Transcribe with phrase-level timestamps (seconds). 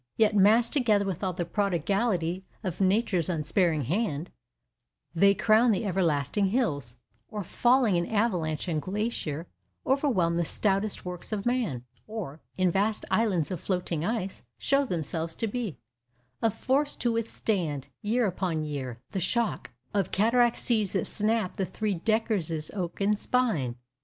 [0.17, 6.95] Yet—massed together with all the prodigality of Nature's unsparing hand—they crown the everlasting hills;
[7.27, 9.45] or, falling in avalanche and glacier,
[9.85, 15.35] overwhelm the stoutest works of man; or, in vast islands of floating ice, show themselves
[15.35, 15.77] to be
[16.41, 21.65] Of force to withstand, year upon year, the shock Of cataract seas that snap the
[21.67, 23.75] three decker's oaken spine.